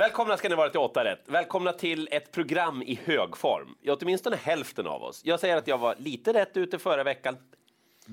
[0.00, 1.22] Välkomna ska ni vara till 8 rätt.
[1.26, 3.74] Välkomna till ett program i hög form.
[3.80, 5.22] Ja, åtminstone hälften av oss.
[5.24, 7.36] Jag säger att jag var lite rätt ute förra veckan.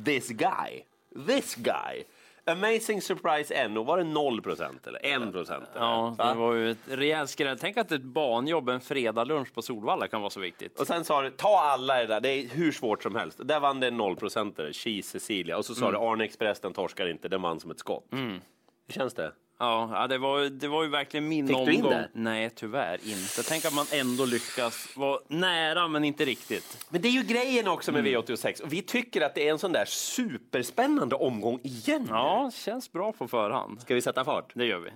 [0.05, 0.83] This guy.
[1.27, 2.03] This guy.
[2.45, 5.69] Amazing surprise NO, var det 0 procent eller 1 procent?
[5.75, 7.57] Ja, det var ju ett rejält skräll.
[7.59, 10.79] Tänk att ett banjobb en fredagslunch på Solvalla kan vara så viktigt.
[10.79, 13.39] Och sen sa du, ta alla det där, det är hur svårt som helst.
[13.43, 15.57] Där vann det en 0 procentare, Cheese Cecilia.
[15.57, 18.07] Och så sa du, Arne Express, den torskar inte, den vann som ett skott.
[18.11, 18.41] Hur
[18.89, 19.31] känns det?
[19.59, 21.75] Ja, det, var, det var ju verkligen min Fick du omgång.
[21.75, 22.09] in det?
[22.13, 23.43] Nej, tyvärr inte.
[23.49, 26.85] Tänk att man ändå lyckas vara nära, men inte riktigt.
[26.89, 28.61] Men det är ju grejen också med V86.
[28.61, 32.07] Och vi tycker att det är en sån där superspännande omgång igen.
[32.09, 33.81] Ja, känns bra på förhand.
[33.81, 34.51] Ska vi sätta fart?
[34.55, 34.89] Det gör vi.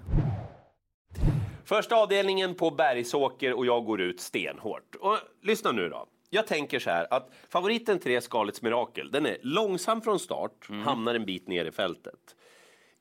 [1.65, 4.95] Första avdelningen på Bergsåker och jag går ut stenhårt.
[4.99, 6.07] Och lyssna nu då.
[6.29, 11.15] Jag tänker så här att favoriten 3 Skalets Mirakel, den är långsam från start, hamnar
[11.15, 12.35] en bit ner i fältet.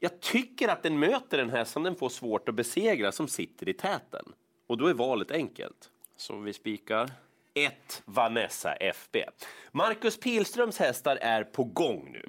[0.02, 3.68] Jag tycker att den möter en häst som den får svårt att besegra som sitter
[3.68, 4.24] i täten.
[4.66, 5.90] Och då är valet enkelt.
[6.16, 7.10] Så vi spikar.
[7.54, 8.02] 1.
[8.04, 9.16] Vanessa FB.
[9.72, 12.22] Marcus Pilströms hästar är på gång nu.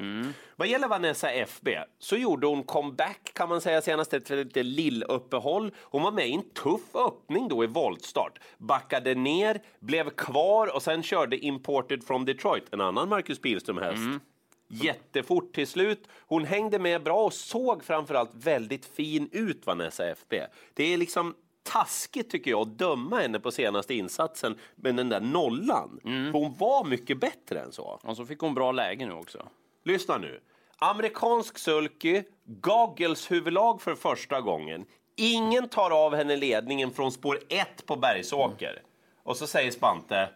[0.56, 1.70] Vad gäller Vanessa FB
[2.00, 5.72] så gjorde hon comeback kan man säga senast efter lite lilluppehåll.
[5.80, 8.40] Hon var med i en tuff öppning då i voltstart.
[8.58, 14.24] Backade ner, blev kvar och sen körde Imported from Detroit, en annan Marcus Pilström-häst.
[14.72, 16.08] Jättefort till slut.
[16.28, 20.36] Hon hängde med bra och såg framförallt väldigt fin ut, Vanessa FB.
[20.74, 25.22] Det är liksom taskigt tycker jag att döma henne på senaste insatsen med den där
[25.22, 26.00] nollan.
[26.04, 28.00] För hon var mycket bättre än så.
[28.04, 29.48] Och så fick hon bra läge nu också.
[29.84, 30.40] Lyssna nu.
[30.78, 34.86] Amerikansk sulky, Goggles huvudlag för första gången.
[35.16, 38.82] Ingen tar av henne ledningen från spår 1 på Bergsåker.
[39.24, 40.30] Och så säger Spante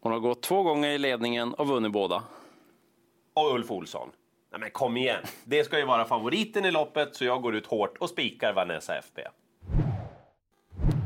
[0.00, 2.22] Hon har gått två gånger i ledningen och vunnit båda
[3.34, 4.10] och Ulf Olsson.
[4.50, 5.24] Nej men kom igen.
[5.44, 8.98] Det ska ju vara favoriten i loppet så jag går ut hårt och spikar Vanessa
[8.98, 9.20] FB.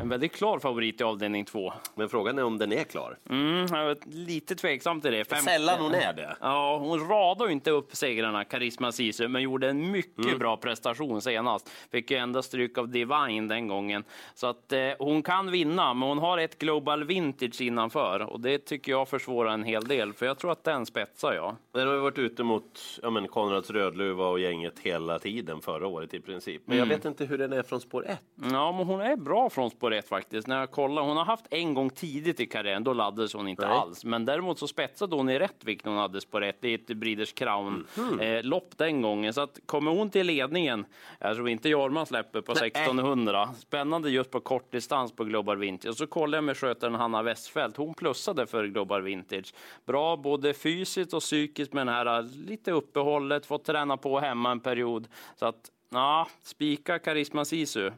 [0.06, 1.72] En väldigt klar favorit i avdelning två.
[1.94, 3.18] Men frågan är om den är klar.
[3.30, 5.24] Mm, jag är lite tveksam till det.
[5.24, 6.36] Fem- Sällan hon är det.
[6.40, 10.38] Ja, hon radade inte upp segrarna, Karisma Sisu, men gjorde en mycket Mm.
[10.38, 11.70] bra prestation senast.
[11.90, 14.04] Fick ju enda stryk av Divine den gången.
[14.34, 18.58] Så att eh, hon kan vinna, men hon har ett Global Vintage innanför och det
[18.58, 21.56] tycker jag försvårar en hel del, för jag tror att den spetsar jag.
[21.72, 25.86] Den har ju varit ute mot ja, men Konrads Rödluva och gänget hela tiden förra
[25.86, 26.62] året i princip.
[26.64, 28.18] Men jag vet inte hur den är från spår 1.
[28.52, 30.46] Ja, men hon är bra från spår ett faktiskt.
[30.48, 33.68] När jag kollar, hon har haft en gång tidigt i karriären, då laddades hon inte
[33.68, 33.76] Nej.
[33.78, 34.04] alls.
[34.04, 36.86] Men däremot så spetsade hon i rätt vikt när hon hade spår ett i ett
[36.86, 38.20] Breeders Crown Mhm.
[38.20, 39.32] eh, lopp den gången.
[39.34, 40.86] Så att kommer hon till ledningen,
[41.18, 43.48] jag tror inte Jorma släpper på 1600.
[43.58, 45.90] Spännande just på kort distans på Global Vintage.
[45.90, 47.76] Och så kollar jag med skötaren Hanna Westfeldt.
[47.76, 49.54] Hon plussade för Global Vintage.
[49.86, 54.60] Bra både fysiskt och psykiskt med den här lite uppehållet, fått träna på hemma en
[54.60, 55.08] period.
[55.36, 57.90] Så att, ja, spika Karisma Sisu.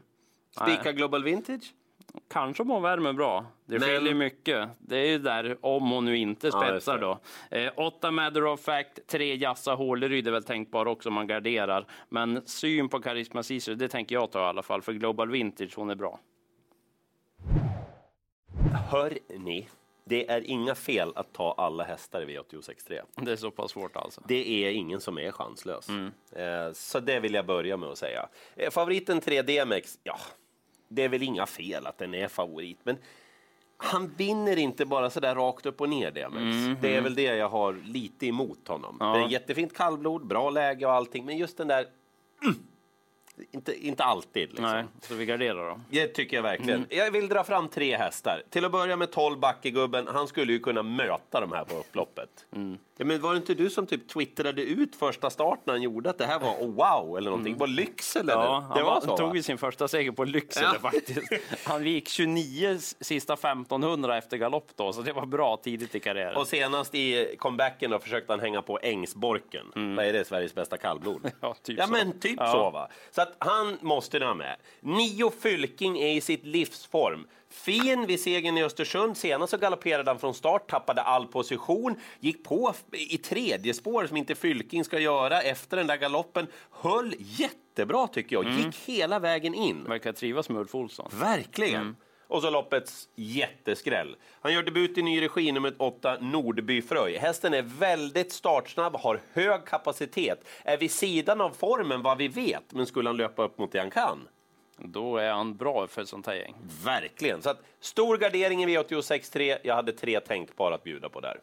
[0.51, 1.73] Spika Global Vintage?
[2.29, 3.45] Kanske om hon värmer bra.
[3.65, 4.69] Det Men- skiljer mycket.
[4.79, 7.01] Det är ju där om hon nu inte Ja, spetsar det.
[7.05, 7.19] då.
[7.57, 11.85] Eh, åtta Matter of Fact, tre Jassa Håleryd är väl tänkbar också om man garderar.
[12.09, 14.81] Men syn på Karisma Sisu, det tänker jag ta i alla fall.
[14.81, 16.19] För Global Vintage, hon är bra.
[18.91, 19.67] Hör ni?
[20.05, 23.01] Det är inga fel att ta alla hästar i V86.3.
[23.15, 24.21] Det är så pass svårt alltså.
[24.27, 25.89] Det är ingen som är chanslös.
[26.35, 28.29] Eh, Så det vill jag börja med att säga.
[28.55, 30.17] Eh, Favoriten 3 DMX, ja,
[30.89, 32.97] det är väl inga fel att den är favorit, men
[33.77, 36.81] han vinner inte bara sådär rakt upp och ner DMX.
[36.81, 38.97] Det är väl det jag har lite emot honom.
[38.99, 41.85] Det är jättefint kallblod, bra läge och allting, men just den där...
[42.43, 42.55] Mm,
[43.69, 44.65] inte, inte alltid liksom.
[44.65, 45.79] Nej, så vi garderar då.
[45.89, 46.85] Det tycker jag verkligen.
[46.89, 48.43] Jag vill dra fram tre hästar.
[48.49, 50.07] Till att börja med 12 Backegubben.
[50.07, 52.29] Han skulle ju kunna möta de här på upploppet.
[52.97, 56.17] Ja, men var det inte du som typ twittrade ut första starten han gjorde att
[56.17, 57.57] det här var oh, wow eller någonting?
[57.57, 58.31] Var Lycksele?
[58.31, 58.51] Ja, eller?
[58.61, 60.79] han det var var, så tog ju sin första seger på Lycksele Ja.
[60.79, 61.33] faktiskt.
[61.65, 66.35] Han gick 29 sista 1500 efter galopp då, så det var bra tidigt i karriären.
[66.37, 69.65] Och senast i comebacken då försökte han hänga på Ängsborken.
[69.95, 70.25] Vad är det?
[70.25, 71.31] Sveriges bästa kallblod?
[71.41, 71.91] Ja, typ ja så.
[71.91, 72.51] men typ Ja.
[72.51, 72.87] så va.
[73.11, 74.55] Så att han måste ha med.
[74.79, 77.27] Nio Fylking är i sitt livsform.
[77.49, 79.17] Fin vid segern i Östersund.
[79.17, 84.17] Senast så galopperade han från start, tappade all position, gick på i tredje spår som
[84.17, 86.47] inte Fylking ska göra efter den där galoppen.
[86.71, 89.83] Höll jättebra tycker jag, gick hela vägen in.
[89.83, 91.09] Verkar trivas med Ulf Olsson.
[91.13, 91.95] Verkligen.
[92.29, 94.15] Och så loppets jätteskräll.
[94.41, 97.17] Han gör debut i ny regi nummer 8, Nordby Fröj.
[97.17, 102.73] Hästen är väldigt startsnabb, har hög kapacitet, är vid sidan av formen vad vi vet,
[102.73, 104.27] men skulle han löpa upp mot det han kan?
[104.77, 106.55] Då är han bra för ett sånt här gäng.
[106.85, 107.41] Verkligen.
[107.41, 109.57] Så att, stor gardering i V86.3.
[109.63, 111.39] Jag hade tre tänkbara att bjuda på där.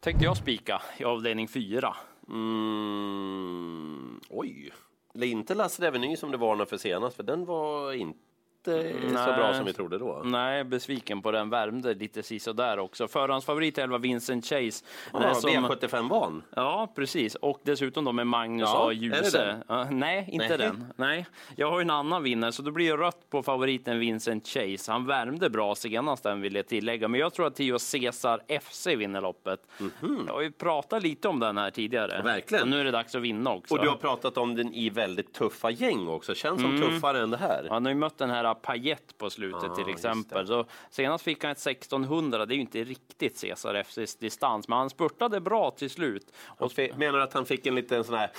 [0.00, 1.96] Tänkte jag spika i avdelning 4.
[2.28, 4.72] Mm, oj.
[5.14, 8.33] Det är inte Lasse Reveny som det varnade för senast, för den var inte
[8.68, 10.22] allt eh, så bra som vi trodde då.
[10.24, 11.50] Nej, besviken på den.
[11.50, 13.08] Värmde lite sisådär också.
[13.08, 14.84] Förhandsfavorit 11 Vincent Chase.
[15.12, 15.50] Ja, som...
[15.50, 16.42] V75-van.
[16.56, 17.34] Ja, precis.
[17.34, 18.92] Och dessutom då med Magnus ja, A.
[18.92, 19.56] Djuse.
[19.70, 20.58] Uh, nej, inte nej.
[20.58, 20.92] den.
[20.96, 21.26] Nej.
[21.56, 24.92] Jag har ju en annan vinnare, så då blir det rött på favoriten Vincent Chase.
[24.92, 27.08] Han värmde bra senast, den vill jag tillägga.
[27.08, 29.60] Men jag tror att Tio Cesar FC vinner loppet.
[29.80, 30.24] Mm -hmm.
[30.26, 32.22] Jag har ju pratat lite om den här tidigare.
[32.22, 32.62] Verkligen.
[32.62, 33.74] Så nu är det dags att vinna också.
[33.74, 36.34] Och du har pratat om den i väldigt tuffa gäng också.
[36.34, 36.90] Känns som mm.
[36.90, 37.66] tuffare än det här.
[37.70, 40.46] Han har ju mött den här Payet på slutet ah, till exempel.
[40.46, 42.46] Så senast fick han ett 1600.
[42.46, 46.32] Det är ju inte riktigt Cesar FCs distans, men han spurtade bra till slut.
[46.46, 48.30] Och menar att han fick en liten sån här...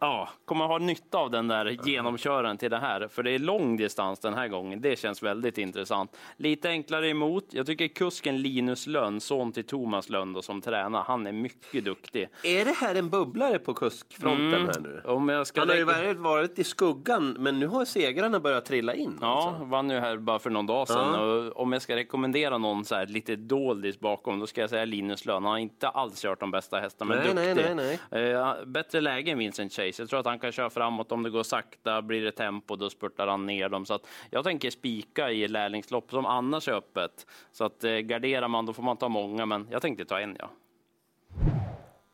[0.00, 3.76] Ja, kommer ha nytta av den där genomköraren till det här, för det är lång
[3.76, 4.80] distans den här gången.
[4.80, 6.16] Det känns väldigt intressant.
[6.36, 7.44] Lite enklare emot.
[7.50, 11.84] Jag tycker kusken Linus Lönn, son till Thomas Lönn då, som tränar, han är mycket
[11.84, 12.28] duktig.
[12.42, 14.66] Är det här en bubblare på kuskfronten mm.
[14.66, 15.02] här nu?
[15.04, 18.94] Om jag ska han har ju varit i skuggan, men nu har segrarna börjat trilla
[18.94, 19.07] in.
[19.20, 19.64] Ja, alltså.
[19.64, 21.14] vann ju här bara för någon dag sedan.
[21.14, 21.20] Ja.
[21.20, 24.84] Och om jag ska rekommendera någon så här lite doldis bakom, då ska jag säga
[24.84, 25.44] Linus Lönn.
[25.44, 27.76] Han har inte alls kört de bästa hästarna, men nej, duktig.
[27.76, 30.02] Nej, nej, uh, bättre läge än Vincent Chase.
[30.02, 32.02] Jag tror att han kan köra framåt om det går sakta.
[32.02, 33.86] Blir det tempo, då spurtar han ner dem.
[33.86, 37.26] Så att jag tänker spika i lärlingslopp som annars är öppet.
[37.52, 40.36] Så att uh, garderar man, då får man ta många, men jag tänkte ta en,
[40.38, 40.50] ja.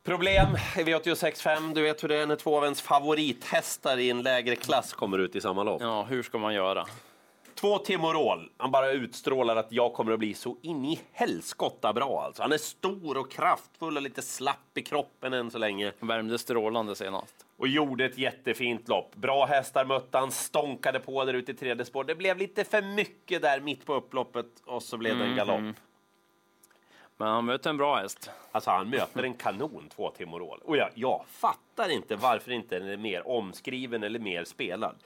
[0.05, 1.75] Problem i V86.5.
[1.75, 5.19] Du vet hur det är när två av ens favorithästar i en lägre klass kommer
[5.19, 5.83] ut i samma lopp.
[5.83, 6.87] Ja, hur ska man göra?
[7.55, 8.51] Två Timorol.
[8.57, 12.43] Han bara utstrålar att jag kommer att bli så in i helskotta bra alltså.
[12.43, 15.93] Han är stor och kraftfull och lite slapp i kroppen än så länge.
[16.01, 17.35] Värmde strålande senast.
[17.57, 19.15] Och gjorde ett jättefint lopp.
[19.15, 22.05] Bra hästar mötte han, stånkade på där ute i tredje spår.
[22.05, 25.59] Det blev lite för mycket där mitt på upploppet och så blev det en galopp.
[25.59, 25.75] Mm.
[27.17, 28.31] Men han möter en bra häst.
[28.53, 30.61] Alltså han möter en kanon, två Timorol.
[30.65, 34.97] Och jag, jag fattar inte varför inte den är mer omskriven eller mer spelad.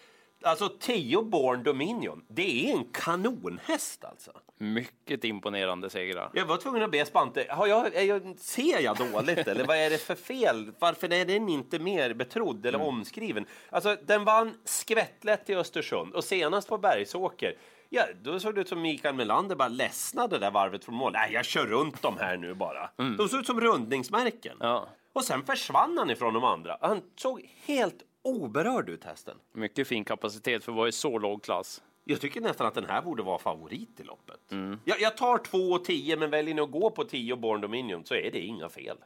[0.43, 4.32] Alltså Tio Born Dominion, det är en kanonhäst alltså.
[4.58, 6.31] Mycket imponerande segrar.
[6.34, 9.90] Jag var tvungen att be Spante, har jag, jag, ser jag dåligt eller vad är
[9.90, 10.72] det för fel?
[10.78, 12.88] Varför är den inte mer betrodd eller mm.
[12.88, 13.46] omskriven?
[13.70, 17.54] Alltså den vann skvättlätt i Östersund och senast på Bergsåker.
[17.90, 21.12] Ja, då såg det ut som Mikael Melander bara ledsnade där varvet från mål.
[21.12, 22.90] Nej, jag kör runt dem här nu bara.
[22.99, 23.17] Mm.
[23.17, 24.56] De såg ut som rundningsmärken.
[24.61, 24.88] Ja.
[25.12, 26.79] Och sen försvann han ifrån de andra.
[26.81, 29.37] Han såg helt oberörd ut hästen.
[29.52, 31.82] Mycket fin kapacitet för att vara i så låg klass.
[32.05, 34.52] Jag tycker nästan att den här borde vara favorit i loppet.
[34.52, 34.81] Mm.
[34.85, 38.05] Jag, jag tar 2 och 10, men väljer ni att gå på 10 Born Dominion
[38.05, 38.96] så är det inga fel.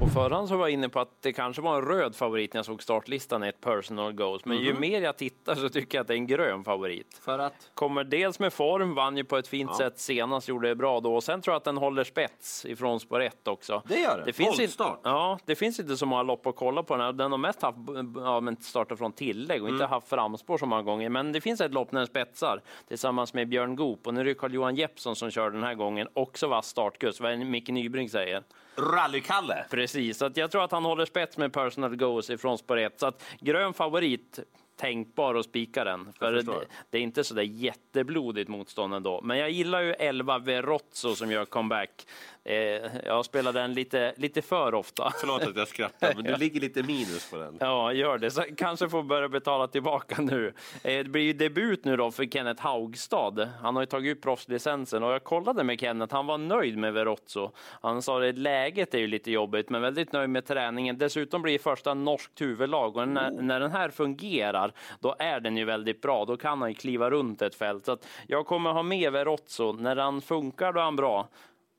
[0.00, 2.58] På förhand så var jag inne på att det kanske var en röd favorit när
[2.58, 4.44] jag såg startlistan, ett personal goals.
[4.44, 4.66] Men mm -hmm.
[4.66, 4.80] ju mhm.
[4.80, 7.20] mer jag tittar så tycker jag att det är en grön favorit.
[7.24, 7.70] För att?
[7.74, 9.78] Kommer dels med form, vann ju på ett fint ja.
[9.78, 11.14] sätt senast, gjorde det bra då.
[11.14, 13.82] Och sen tror jag att den håller spets ifrån spår 1 också.
[13.86, 14.24] Det gör det.
[14.24, 17.12] det finns inte, ja, det finns inte så många lopp att kolla på den här.
[17.12, 17.78] Den har mest haft
[18.16, 19.74] ja, startat från tillägg och mm.
[19.74, 21.08] inte haft framspår så många gånger.
[21.08, 24.06] Men det finns ett lopp när den spetsar tillsammans med Björn Goop.
[24.06, 26.08] Och nu är det Carl-Johan Jeppsson som kör den här gången.
[26.12, 28.42] Också vass startkurs, vad Micke Nybring säger.
[28.76, 29.64] Rally-Kalle.
[29.70, 33.00] Precis, så jag tror att han håller spets med personal goals ifrån spår 1.
[33.00, 34.38] Så att grön favorit
[34.80, 36.12] tänkbar att spika den.
[36.18, 36.42] För det,
[36.90, 39.20] det, är inte så där jätteblodigt motstånd ändå.
[39.22, 42.06] Men jag gillar ju 11 Verozzo som gör comeback.
[42.44, 42.56] Eh,
[43.04, 45.12] jag spelar den lite, lite för ofta.
[45.20, 47.56] Förlåt att jag skrattar, men du ligger lite minus på den.
[47.60, 48.30] Ja, gör det.
[48.30, 50.52] Så kanske får börja betala tillbaka nu.
[50.82, 53.48] Eh, det blir ju debut nu då för Kenneth Haugstad.
[53.62, 56.14] Han har ju tagit ut proffslicensen och jag kollade med Kenneth.
[56.14, 57.50] Han var nöjd med Verozzo.
[57.56, 60.98] Han sa att läget är ju lite jobbigt, men väldigt nöjd med träningen.
[60.98, 63.42] Dessutom blir det första norskt huvudlag och när, oh.
[63.42, 64.69] när den här fungerar,
[65.00, 66.24] då är den ju väldigt bra.
[66.24, 67.86] Då kan han ju kliva runt ett fält.
[67.86, 69.72] Så jag kommer ha med Verozzo.
[69.72, 71.28] När han funkar, då är han bra.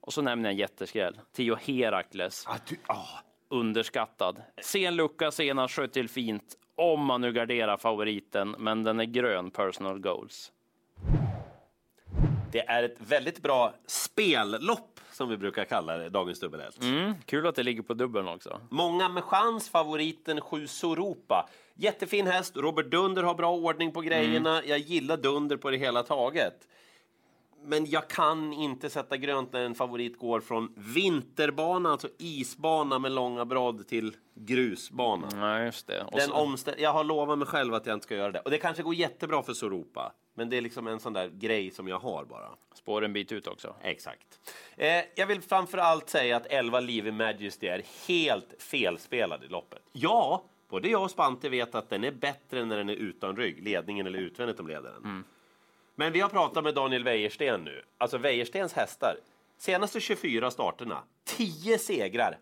[0.01, 1.19] Och så nämner jag en jätteskräll.
[1.33, 2.45] Tio Herakles.
[2.47, 3.19] Ah, du, ah.
[3.49, 4.41] Underskattad.
[4.61, 6.57] Sen lucka senast sköt till fint.
[6.75, 10.51] Om man nu garderar favoriten, men den är grön personal goals.
[12.51, 17.47] Det är ett väldigt bra spellopp som vi brukar kalla det, dagens dubbel mm, Kul
[17.47, 18.61] att det ligger på dubbeln också.
[18.69, 21.49] Många med chans, favoriten 7 Soropa.
[21.75, 24.57] Jättefin häst, Robert Dunder har bra ordning på grejerna.
[24.57, 24.69] Mm.
[24.69, 26.67] Jag gillar Dunder på det hela taget
[27.63, 33.11] men jag kan inte sätta grönt när en favorit går från vinterbana, alltså isbana med
[33.11, 35.29] långa brodd, till grusbana.
[35.35, 36.05] Nej, just det.
[36.11, 36.71] Den så...
[36.77, 38.39] Jag har lovat mig själv att jag inte ska göra det.
[38.39, 40.13] Och det kanske går jättebra för Soropa.
[40.33, 42.49] Men det är liksom en sån där grej som jag har bara.
[42.73, 43.75] Spår en bit ut också.
[43.81, 44.39] Exakt.
[44.75, 49.81] Eh, jag vill framför allt säga att 11 Live Majesty är helt felspelad i loppet.
[49.91, 53.63] Ja, både jag och Spante vet att den är bättre när den är utan rygg,
[53.63, 55.03] ledningen eller utvändigt om ledaren.
[55.03, 55.23] Mm.
[55.95, 57.81] Men vi har pratat med Daniel Wäjersten nu.
[57.97, 59.15] Alltså Wäjerstens hästar.
[59.57, 62.37] Senaste 24 starterna, 10 segrar,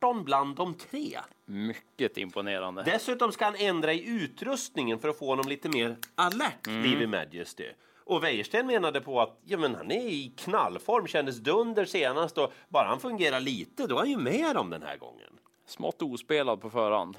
[0.00, 1.18] 18 bland de tre.
[1.44, 2.82] Mycket imponerande.
[2.82, 6.82] Dessutom ska han ändra i utrustningen för att få honom lite mer alert, mm.
[6.82, 7.64] Livy Majesty.
[8.04, 12.52] Och Wäjersten menade på att ja, men han är i knallform, kändes dunder senast och
[12.68, 15.38] bara han fungerar lite, då är han ju med dem den här gången.
[15.66, 17.16] Smått ospelad på förhand.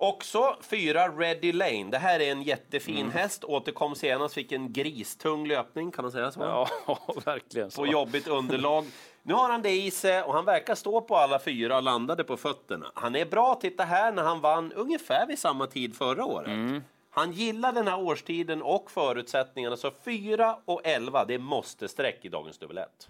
[0.00, 1.90] Också fyra Ready Lane.
[1.90, 3.10] Det här är en jättefin mm.
[3.10, 3.44] häst.
[3.44, 6.40] Återkom senast, fick en gristung löpning, kan man säga så?
[6.86, 7.80] Ja, verkligen så.
[7.80, 8.84] På jobbigt underlag.
[9.22, 12.24] Nu har han det i sig och han verkar stå på alla fyra och landade
[12.24, 12.92] på fötterna.
[12.94, 16.48] Han är bra, titta här, när han vann ungefär vid samma tid förra året.
[16.48, 16.82] Mm.
[17.10, 22.28] Han gillar den här årstiden och förutsättningarna, så 4 och 11, det måste streck i
[22.28, 23.08] dagens dubbel 1.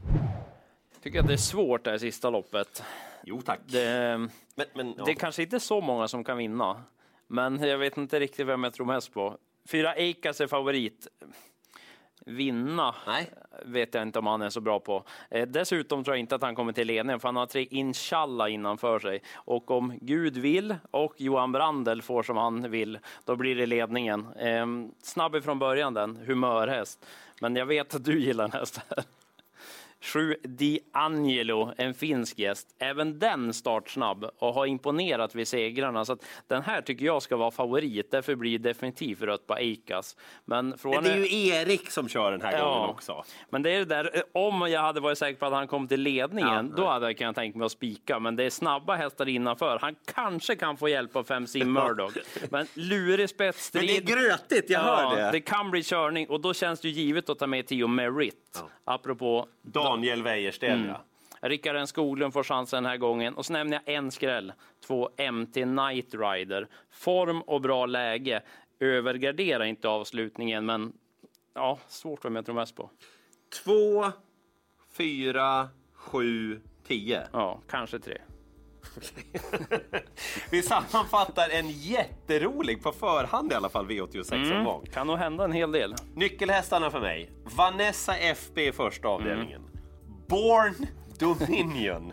[1.03, 2.83] Tycker att det är svårt det här sista loppet.
[3.23, 3.61] Jo tack.
[3.65, 4.19] Det,
[4.55, 5.05] men, men, ja.
[5.05, 6.83] det är kanske inte så många som kan vinna,
[7.27, 9.39] men jag vet inte riktigt vem jag tror mest på.
[9.69, 11.09] Fyra Eikas är favorit.
[12.27, 13.31] Vinna Nej.
[13.65, 15.05] vet jag inte om han är så bra på.
[15.31, 18.53] Eh, dessutom tror jag inte att han kommer till ledningen, för han har tre inshallah
[18.53, 19.23] innanför sig.
[19.35, 24.27] Och om Gud vill och Johan Brandel får som han vill, då blir det ledningen.
[24.37, 24.67] Eh,
[25.03, 27.07] snabb ifrån början den, humörhäst.
[27.41, 28.83] Men jag vet att du gillar den hästen.
[30.01, 32.69] Sju Di Angelo, en finsk gäst.
[32.79, 36.05] Även den startsnabb och har imponerat vid segrarna.
[36.05, 38.11] Så den här tycker jag ska vara favorit.
[38.11, 40.17] Därför blir det definitivt rött på Eikas.
[40.45, 43.25] Men från det är ju Erik som kör den här ja, gången också.
[43.51, 46.01] Men det är det där, om jag hade varit säker på att han kom till
[46.01, 48.19] ledningen, ja, då hade jag kunnat tänka mig att spika.
[48.19, 49.79] Men det är snabba hästar innanför.
[49.81, 52.13] Han kanske kan få hjälp av fem Sim Murdoch.
[52.51, 53.85] Men lurig spetsstrid.
[53.85, 55.31] Men det är grötigt, jag hör det.
[55.33, 58.35] Det kan bli körning och då känns det givet att ta med Tio Merit.
[58.55, 58.69] Ja.
[58.85, 59.49] Apropå
[59.89, 60.97] Daniel Wäjersten, mm.
[61.41, 63.35] Rickard N Skoglund får chansen den här gången.
[63.35, 64.53] Och så nämner jag en skräll.
[64.87, 66.69] Två MT Night Rider.
[66.91, 68.43] Form och bra läge.
[68.81, 70.93] Övergardera inte avslutningen, men
[71.55, 72.91] ja, svårt vem jag tror mest på.
[73.65, 74.05] Två,
[74.93, 77.23] fyra, sju, tio.
[77.33, 78.19] Ja, kanske tre.
[80.51, 84.81] Vi sammanfattar en jätterolig, på förhand i alla fall, V86-omgång.
[84.81, 84.93] Mm.
[84.93, 85.95] Kan nog hända en hel del.
[86.15, 87.31] Nyckelhästarna för mig.
[87.57, 89.68] Vanessa FB i första avdelningen.
[90.29, 90.87] Born
[91.19, 92.13] Dominion.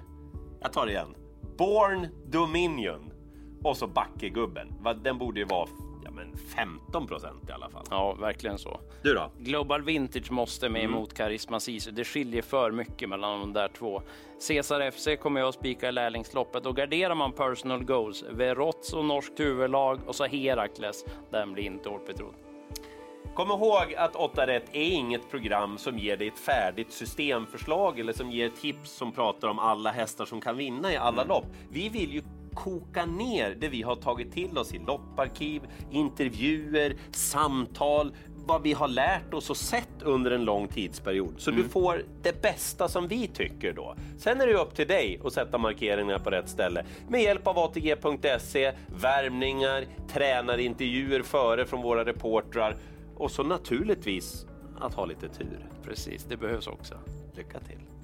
[0.62, 1.16] Jag tar det igen.
[1.58, 3.12] Born Dominion.
[3.64, 4.74] Och så Backegubben.
[5.04, 5.70] Den borde ju vara
[6.04, 7.86] ja, men 15 procent i alla fall.
[7.90, 8.80] Ja, verkligen så.
[9.02, 9.32] Du då?
[9.38, 10.94] Global Vintage måste med mm.
[10.94, 11.92] emot Karisma Sisu.
[11.92, 14.02] Det skiljer för mycket mellan de där två.
[14.40, 19.06] Cesar FC kommer jag att spika i lärlingsloppet och garderar man personal goals, Verots och
[19.06, 22.45] norskt huvudlag och så Herakles, den blir inte hårt betrodd.
[23.36, 28.14] Kom ihåg att 8 rätt är inget program som ger dig ett färdigt systemförslag eller
[28.14, 31.28] som ger tips som pratar om alla hästar som kan vinna i alla mm.
[31.28, 31.46] lopp.
[31.70, 32.22] Vi vill ju
[32.54, 35.62] koka ner det vi har tagit till oss i lopparkiv,
[35.92, 38.12] intervjuer, samtal,
[38.46, 41.34] vad vi har lärt oss och sett under en lång tidsperiod.
[41.38, 41.64] Så mm.
[41.64, 43.96] du får det bästa som vi tycker då.
[44.18, 47.60] Sen är det upp till dig att sätta markeringarna på rätt ställe med hjälp av
[47.60, 52.78] ATG.se, värmningar, tränarintervjuer före från våra reportrar
[53.16, 54.46] och så naturligtvis
[54.80, 55.70] att ha lite tur.
[55.84, 56.96] Precis, det behövs också.
[57.36, 57.95] Lycka till!